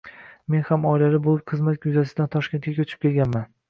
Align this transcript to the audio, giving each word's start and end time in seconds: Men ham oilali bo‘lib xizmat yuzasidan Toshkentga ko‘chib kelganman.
Men 0.53 0.63
ham 0.69 0.87
oilali 0.93 1.21
bo‘lib 1.29 1.45
xizmat 1.53 1.87
yuzasidan 1.91 2.35
Toshkentga 2.39 2.79
ko‘chib 2.83 3.09
kelganman. 3.09 3.53